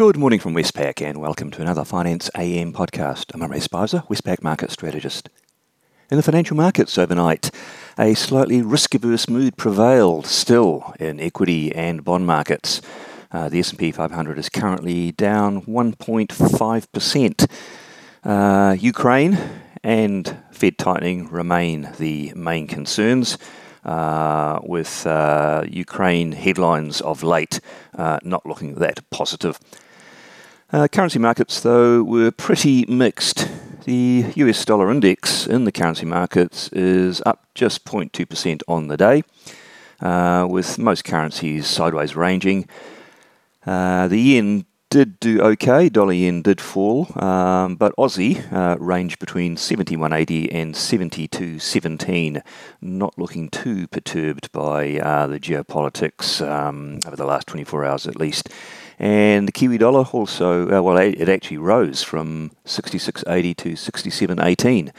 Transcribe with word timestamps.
Good 0.00 0.16
morning 0.16 0.40
from 0.40 0.54
Westpac 0.54 1.02
and 1.02 1.20
welcome 1.20 1.50
to 1.50 1.60
another 1.60 1.84
Finance 1.84 2.30
AM 2.34 2.72
podcast. 2.72 3.34
I'm 3.34 3.42
Imre 3.42 3.60
Speizer, 3.60 4.08
Westpac 4.08 4.42
market 4.42 4.70
strategist. 4.70 5.28
In 6.10 6.16
the 6.16 6.22
financial 6.22 6.56
markets 6.56 6.96
overnight, 6.96 7.50
a 7.98 8.14
slightly 8.14 8.62
risk-averse 8.62 9.28
mood 9.28 9.58
prevailed 9.58 10.26
still 10.26 10.94
in 10.98 11.20
equity 11.20 11.70
and 11.74 12.02
bond 12.02 12.26
markets. 12.26 12.80
Uh, 13.30 13.50
the 13.50 13.58
S&P 13.58 13.92
500 13.92 14.38
is 14.38 14.48
currently 14.48 15.12
down 15.12 15.60
1.5%. 15.66 17.50
Uh, 18.24 18.76
Ukraine 18.80 19.38
and 19.84 20.34
Fed 20.50 20.78
tightening 20.78 21.28
remain 21.28 21.90
the 21.98 22.32
main 22.34 22.66
concerns 22.66 23.36
uh, 23.84 24.60
with 24.62 25.06
uh, 25.06 25.62
Ukraine 25.68 26.32
headlines 26.32 27.02
of 27.02 27.22
late 27.22 27.60
uh, 27.98 28.18
not 28.22 28.46
looking 28.46 28.76
that 28.76 29.00
positive. 29.10 29.58
Uh, 30.72 30.86
currency 30.86 31.18
markets, 31.18 31.60
though, 31.60 32.00
were 32.04 32.30
pretty 32.30 32.86
mixed. 32.86 33.48
The 33.86 34.26
US 34.36 34.64
dollar 34.64 34.88
index 34.88 35.44
in 35.44 35.64
the 35.64 35.72
currency 35.72 36.06
markets 36.06 36.68
is 36.68 37.20
up 37.26 37.44
just 37.56 37.84
0.2% 37.84 38.62
on 38.68 38.86
the 38.86 38.96
day, 38.96 39.24
uh, 40.00 40.46
with 40.48 40.78
most 40.78 41.02
currencies 41.04 41.66
sideways 41.66 42.14
ranging. 42.14 42.68
Uh, 43.66 44.06
the 44.06 44.20
yen 44.20 44.64
did 44.90 45.18
do 45.18 45.40
okay. 45.40 45.88
Dollar 45.88 46.12
yen 46.12 46.42
did 46.42 46.60
fall, 46.60 47.08
um, 47.20 47.74
but 47.74 47.94
Aussie 47.96 48.52
uh, 48.52 48.76
ranged 48.78 49.18
between 49.18 49.56
71.80 49.56 50.54
and 50.54 50.74
72.17. 50.74 52.42
Not 52.80 53.18
looking 53.18 53.48
too 53.48 53.88
perturbed 53.88 54.52
by 54.52 54.98
uh, 54.98 55.26
the 55.26 55.40
geopolitics 55.40 56.46
um, 56.46 57.00
over 57.06 57.16
the 57.16 57.24
last 57.24 57.48
24 57.48 57.84
hours 57.84 58.06
at 58.06 58.14
least. 58.14 58.50
And 59.00 59.48
the 59.48 59.52
Kiwi 59.52 59.78
dollar 59.78 60.04
also, 60.12 60.70
uh, 60.70 60.82
well, 60.82 60.98
it 60.98 61.30
actually 61.30 61.56
rose 61.56 62.02
from 62.02 62.50
66.80 62.66 63.56
to 63.56 63.72
67.18. 63.72 64.92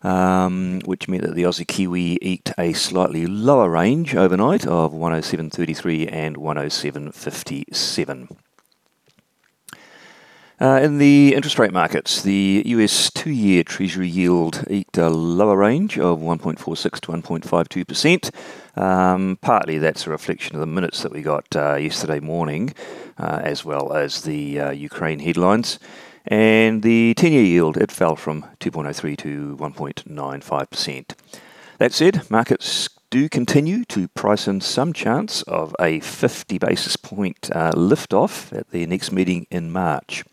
Um, 0.00 0.78
which 0.84 1.08
meant 1.08 1.24
that 1.24 1.34
the 1.34 1.42
Aussie 1.42 1.66
Kiwi 1.66 2.18
eked 2.22 2.52
a 2.56 2.72
slightly 2.72 3.26
lower 3.26 3.68
range 3.68 4.14
overnight 4.14 4.64
of 4.64 4.92
107.33 4.92 6.08
and 6.10 6.36
107.57. 6.36 8.36
Uh, 10.60 10.80
in 10.82 10.98
the 10.98 11.34
interest 11.36 11.56
rate 11.56 11.72
markets, 11.72 12.22
the 12.22 12.62
US 12.66 13.12
two 13.12 13.30
year 13.30 13.62
Treasury 13.62 14.08
yield 14.08 14.64
eked 14.68 14.98
a 14.98 15.08
lower 15.08 15.56
range 15.56 15.96
of 16.00 16.18
1.46 16.18 17.00
to 17.00 17.12
1.52%. 17.12 18.82
Um, 18.82 19.38
partly 19.40 19.78
that's 19.78 20.08
a 20.08 20.10
reflection 20.10 20.56
of 20.56 20.60
the 20.60 20.66
minutes 20.66 21.02
that 21.02 21.12
we 21.12 21.22
got 21.22 21.44
uh, 21.54 21.76
yesterday 21.76 22.18
morning, 22.18 22.74
uh, 23.18 23.40
as 23.44 23.64
well 23.64 23.92
as 23.92 24.22
the 24.22 24.58
uh, 24.58 24.70
Ukraine 24.70 25.20
headlines. 25.20 25.78
And 26.26 26.82
the 26.82 27.14
10 27.14 27.32
year 27.32 27.44
yield, 27.44 27.76
it 27.76 27.92
fell 27.92 28.16
from 28.16 28.44
2.03 28.58 29.16
to 29.18 29.56
1.95%. 29.60 31.14
That 31.78 31.92
said, 31.92 32.28
markets 32.28 32.88
do 33.10 33.28
continue 33.28 33.84
to 33.84 34.08
price 34.08 34.48
in 34.48 34.60
some 34.60 34.92
chance 34.92 35.42
of 35.42 35.74
a 35.78 36.00
50 36.00 36.58
basis 36.58 36.96
point 36.96 37.48
uh, 37.54 37.70
lift 37.76 38.12
off 38.12 38.52
at 38.52 38.70
the 38.72 38.84
next 38.86 39.12
meeting 39.12 39.46
in 39.52 39.70
March. 39.70 40.24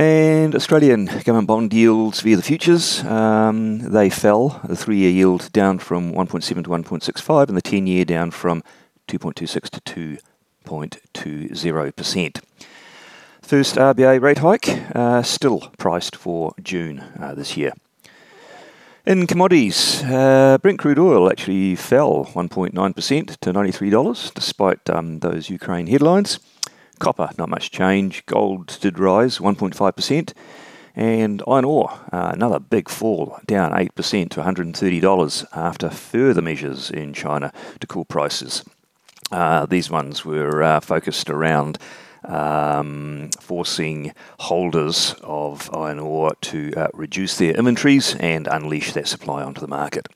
And 0.00 0.54
Australian 0.54 1.04
government 1.04 1.46
bond 1.46 1.74
yields 1.74 2.22
via 2.22 2.36
the 2.36 2.42
futures, 2.42 3.04
um, 3.04 3.80
they 3.80 4.08
fell. 4.08 4.58
The 4.64 4.74
three 4.74 4.96
year 4.96 5.10
yield 5.10 5.52
down 5.52 5.78
from 5.78 6.14
1.7 6.14 6.64
to 6.64 6.70
1.65, 6.70 7.48
and 7.48 7.56
the 7.58 7.60
10 7.60 7.86
year 7.86 8.06
down 8.06 8.30
from 8.30 8.62
2.26 9.08 9.68
to 9.68 10.22
2.20%. 11.14 12.40
First 13.42 13.76
RBA 13.76 14.22
rate 14.22 14.38
hike, 14.38 14.70
uh, 14.96 15.22
still 15.22 15.70
priced 15.76 16.16
for 16.16 16.54
June 16.62 17.04
uh, 17.20 17.34
this 17.34 17.58
year. 17.58 17.74
In 19.04 19.26
commodities, 19.26 20.02
uh, 20.04 20.56
Brent 20.62 20.78
crude 20.78 20.98
oil 20.98 21.30
actually 21.30 21.76
fell 21.76 22.24
1.9% 22.32 23.36
to 23.36 23.52
$93 23.52 24.32
despite 24.32 24.88
um, 24.88 25.18
those 25.18 25.50
Ukraine 25.50 25.88
headlines. 25.88 26.38
Copper, 27.00 27.30
not 27.36 27.48
much 27.48 27.72
change. 27.72 28.24
Gold 28.26 28.78
did 28.80 28.98
rise 28.98 29.38
1.5%. 29.38 30.32
And 30.94 31.42
iron 31.48 31.64
ore, 31.64 31.90
uh, 32.12 32.30
another 32.32 32.60
big 32.60 32.88
fall, 32.88 33.38
down 33.46 33.72
8% 33.72 34.30
to 34.30 34.40
$130 34.42 35.46
after 35.52 35.90
further 35.90 36.42
measures 36.42 36.90
in 36.90 37.12
China 37.12 37.52
to 37.80 37.86
cool 37.86 38.04
prices. 38.04 38.64
Uh, 39.32 39.66
these 39.66 39.90
ones 39.90 40.24
were 40.24 40.62
uh, 40.62 40.80
focused 40.80 41.30
around 41.30 41.78
um, 42.24 43.30
forcing 43.40 44.12
holders 44.40 45.14
of 45.22 45.72
iron 45.74 45.98
ore 45.98 46.34
to 46.42 46.72
uh, 46.76 46.88
reduce 46.92 47.38
their 47.38 47.54
inventories 47.54 48.14
and 48.16 48.46
unleash 48.46 48.92
that 48.92 49.08
supply 49.08 49.42
onto 49.42 49.60
the 49.60 49.68
market. 49.68 50.08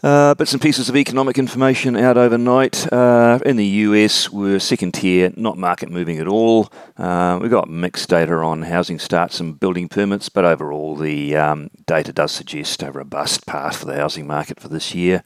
Uh, 0.00 0.32
bits 0.34 0.52
and 0.52 0.62
pieces 0.62 0.88
of 0.88 0.94
economic 0.94 1.38
information 1.38 1.96
out 1.96 2.16
overnight. 2.16 2.90
Uh, 2.92 3.40
in 3.44 3.56
the 3.56 3.66
US, 3.66 4.30
we're 4.30 4.60
second 4.60 4.92
tier, 4.92 5.32
not 5.34 5.58
market 5.58 5.90
moving 5.90 6.18
at 6.18 6.28
all. 6.28 6.72
Uh, 6.96 7.36
we've 7.42 7.50
got 7.50 7.68
mixed 7.68 8.08
data 8.08 8.34
on 8.34 8.62
housing 8.62 9.00
starts 9.00 9.40
and 9.40 9.58
building 9.58 9.88
permits, 9.88 10.28
but 10.28 10.44
overall, 10.44 10.94
the 10.94 11.34
um, 11.34 11.68
data 11.86 12.12
does 12.12 12.30
suggest 12.30 12.80
a 12.84 12.92
robust 12.92 13.44
path 13.44 13.78
for 13.78 13.86
the 13.86 13.96
housing 13.96 14.24
market 14.24 14.60
for 14.60 14.68
this 14.68 14.94
year. 14.94 15.24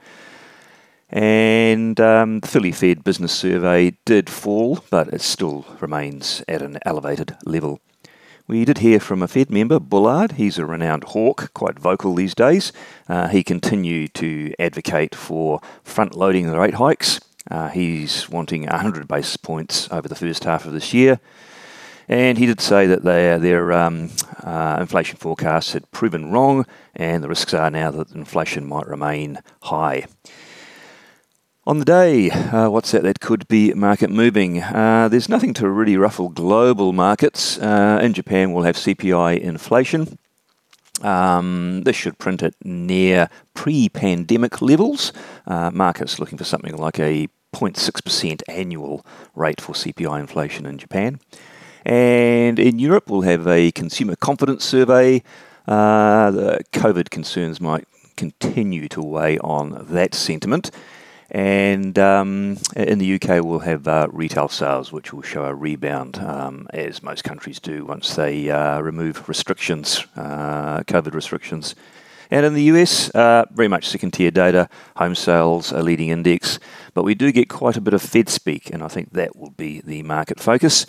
And 1.10 2.00
um, 2.00 2.40
the 2.40 2.48
Philly 2.48 2.72
Fed 2.72 3.04
business 3.04 3.34
survey 3.34 3.98
did 4.06 4.30
fall, 4.30 4.82
but 4.88 5.08
it 5.08 5.20
still 5.20 5.66
remains 5.80 6.42
at 6.48 6.62
an 6.62 6.78
elevated 6.86 7.36
level. 7.44 7.78
We 8.52 8.66
did 8.66 8.78
hear 8.78 9.00
from 9.00 9.22
a 9.22 9.28
Fed 9.28 9.50
member, 9.50 9.80
Bullard. 9.80 10.32
He's 10.32 10.58
a 10.58 10.66
renowned 10.66 11.04
hawk, 11.04 11.54
quite 11.54 11.78
vocal 11.78 12.14
these 12.14 12.34
days. 12.34 12.70
Uh, 13.08 13.28
he 13.28 13.42
continued 13.42 14.12
to 14.16 14.52
advocate 14.58 15.14
for 15.14 15.62
front 15.82 16.14
loading 16.14 16.50
the 16.50 16.58
rate 16.58 16.74
hikes. 16.74 17.18
Uh, 17.50 17.70
he's 17.70 18.28
wanting 18.28 18.66
100 18.66 19.08
basis 19.08 19.38
points 19.38 19.90
over 19.90 20.06
the 20.06 20.14
first 20.14 20.44
half 20.44 20.66
of 20.66 20.74
this 20.74 20.92
year. 20.92 21.18
And 22.10 22.36
he 22.36 22.44
did 22.44 22.60
say 22.60 22.86
that 22.88 23.04
their, 23.04 23.38
their 23.38 23.72
um, 23.72 24.10
uh, 24.44 24.76
inflation 24.82 25.16
forecasts 25.16 25.72
had 25.72 25.90
proven 25.90 26.30
wrong, 26.30 26.66
and 26.94 27.24
the 27.24 27.30
risks 27.30 27.54
are 27.54 27.70
now 27.70 27.90
that 27.90 28.10
inflation 28.10 28.66
might 28.66 28.86
remain 28.86 29.38
high. 29.62 30.04
On 31.64 31.78
the 31.78 31.84
day, 31.84 32.28
uh, 32.28 32.68
what's 32.70 32.90
that 32.90 33.04
that 33.04 33.20
could 33.20 33.46
be 33.46 33.72
market 33.72 34.10
moving? 34.10 34.60
Uh, 34.60 35.06
there's 35.08 35.28
nothing 35.28 35.54
to 35.54 35.68
really 35.70 35.96
ruffle 35.96 36.28
global 36.28 36.92
markets. 36.92 37.56
Uh, 37.56 38.00
in 38.02 38.14
Japan, 38.14 38.52
we'll 38.52 38.64
have 38.64 38.74
CPI 38.74 39.40
inflation. 39.40 40.18
Um, 41.02 41.82
this 41.84 41.94
should 41.94 42.18
print 42.18 42.42
at 42.42 42.54
near 42.64 43.28
pre 43.54 43.88
pandemic 43.88 44.60
levels. 44.60 45.12
Uh, 45.46 45.70
markets 45.70 46.18
looking 46.18 46.36
for 46.36 46.42
something 46.42 46.76
like 46.76 46.98
a 46.98 47.28
0.6% 47.54 48.42
annual 48.48 49.06
rate 49.36 49.60
for 49.60 49.72
CPI 49.72 50.18
inflation 50.18 50.66
in 50.66 50.78
Japan. 50.78 51.20
And 51.86 52.58
in 52.58 52.80
Europe, 52.80 53.08
we'll 53.08 53.22
have 53.22 53.46
a 53.46 53.70
consumer 53.70 54.16
confidence 54.16 54.64
survey. 54.64 55.22
Uh, 55.68 56.32
the 56.32 56.64
COVID 56.72 57.10
concerns 57.10 57.60
might 57.60 57.86
continue 58.16 58.88
to 58.88 59.00
weigh 59.00 59.38
on 59.38 59.86
that 59.90 60.12
sentiment. 60.12 60.72
And 61.32 61.98
um, 61.98 62.58
in 62.76 62.98
the 62.98 63.14
UK, 63.14 63.42
we'll 63.42 63.60
have 63.60 63.88
uh, 63.88 64.06
retail 64.12 64.48
sales, 64.48 64.92
which 64.92 65.14
will 65.14 65.22
show 65.22 65.46
a 65.46 65.54
rebound, 65.54 66.18
um, 66.18 66.68
as 66.74 67.02
most 67.02 67.24
countries 67.24 67.58
do 67.58 67.86
once 67.86 68.14
they 68.14 68.50
uh, 68.50 68.80
remove 68.80 69.26
restrictions, 69.30 70.06
uh, 70.14 70.80
COVID 70.80 71.14
restrictions. 71.14 71.74
And 72.30 72.44
in 72.44 72.52
the 72.52 72.64
US, 72.64 73.08
uh, 73.14 73.46
very 73.50 73.68
much 73.68 73.88
second 73.88 74.10
tier 74.10 74.30
data, 74.30 74.68
home 74.96 75.14
sales, 75.14 75.72
a 75.72 75.82
leading 75.82 76.10
index, 76.10 76.58
but 76.92 77.02
we 77.02 77.14
do 77.14 77.32
get 77.32 77.48
quite 77.48 77.78
a 77.78 77.80
bit 77.80 77.94
of 77.94 78.02
Fed 78.02 78.28
speak, 78.28 78.68
and 78.68 78.82
I 78.82 78.88
think 78.88 79.12
that 79.12 79.34
will 79.34 79.52
be 79.52 79.80
the 79.80 80.02
market 80.02 80.38
focus. 80.38 80.84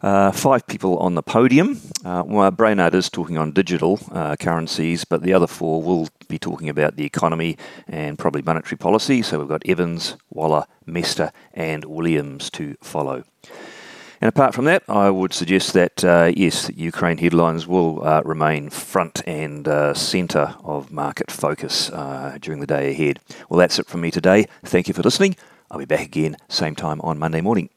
Uh, 0.00 0.30
five 0.30 0.66
people 0.66 0.96
on 0.98 1.14
the 1.14 1.22
podium. 1.22 1.80
Uh, 2.04 2.22
well, 2.24 2.50
Brainard 2.50 2.94
is 2.94 3.10
talking 3.10 3.36
on 3.36 3.50
digital 3.50 3.98
uh, 4.12 4.36
currencies, 4.36 5.04
but 5.04 5.22
the 5.22 5.32
other 5.32 5.48
four 5.48 5.82
will 5.82 6.08
be 6.28 6.38
talking 6.38 6.68
about 6.68 6.96
the 6.96 7.04
economy 7.04 7.56
and 7.88 8.18
probably 8.18 8.42
monetary 8.42 8.76
policy. 8.76 9.22
So 9.22 9.38
we've 9.38 9.48
got 9.48 9.62
Evans, 9.66 10.16
Waller, 10.30 10.66
Mester, 10.86 11.32
and 11.52 11.84
Williams 11.84 12.50
to 12.50 12.76
follow. 12.80 13.24
And 14.20 14.28
apart 14.28 14.52
from 14.54 14.64
that, 14.64 14.82
I 14.88 15.10
would 15.10 15.32
suggest 15.32 15.74
that, 15.74 16.04
uh, 16.04 16.32
yes, 16.34 16.70
Ukraine 16.74 17.18
headlines 17.18 17.68
will 17.68 18.04
uh, 18.04 18.22
remain 18.24 18.68
front 18.68 19.22
and 19.26 19.66
uh, 19.68 19.94
centre 19.94 20.56
of 20.64 20.90
market 20.90 21.30
focus 21.30 21.90
uh, 21.90 22.36
during 22.40 22.60
the 22.60 22.66
day 22.66 22.90
ahead. 22.90 23.20
Well, 23.48 23.58
that's 23.58 23.78
it 23.78 23.86
from 23.86 24.00
me 24.00 24.10
today. 24.10 24.46
Thank 24.64 24.88
you 24.88 24.94
for 24.94 25.02
listening. 25.02 25.36
I'll 25.70 25.78
be 25.78 25.84
back 25.84 26.00
again 26.00 26.36
same 26.48 26.74
time 26.74 27.00
on 27.02 27.18
Monday 27.18 27.40
morning. 27.40 27.70